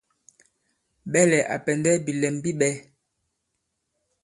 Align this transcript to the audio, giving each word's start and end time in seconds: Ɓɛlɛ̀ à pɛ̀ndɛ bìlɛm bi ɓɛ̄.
Ɓɛlɛ̀ 1.11 1.47
à 1.53 1.55
pɛ̀ndɛ 1.65 1.91
bìlɛm 2.05 2.35
bi 2.43 2.51
ɓɛ̄. 2.59 2.73